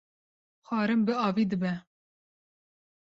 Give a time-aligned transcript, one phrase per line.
[0.67, 1.73] xwarin bi avî dibe